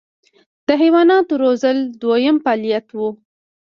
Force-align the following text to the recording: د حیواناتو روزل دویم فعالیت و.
د 0.67 0.69
حیواناتو 0.81 1.33
روزل 1.43 1.77
دویم 2.01 2.37
فعالیت 2.43 2.87
و. 2.97 2.99